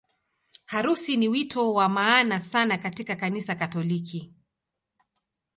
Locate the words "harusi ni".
0.65-1.27